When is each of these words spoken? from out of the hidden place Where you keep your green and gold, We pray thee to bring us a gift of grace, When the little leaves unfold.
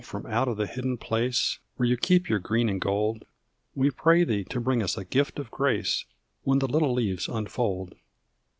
from 0.03 0.25
out 0.25 0.47
of 0.47 0.57
the 0.57 0.65
hidden 0.65 0.97
place 0.97 1.59
Where 1.77 1.87
you 1.87 1.95
keep 1.95 2.27
your 2.27 2.39
green 2.39 2.69
and 2.69 2.81
gold, 2.81 3.23
We 3.75 3.91
pray 3.91 4.23
thee 4.23 4.43
to 4.45 4.59
bring 4.59 4.81
us 4.81 4.97
a 4.97 5.05
gift 5.05 5.37
of 5.37 5.51
grace, 5.51 6.05
When 6.43 6.57
the 6.57 6.67
little 6.67 6.93
leaves 6.95 7.27
unfold. 7.27 7.93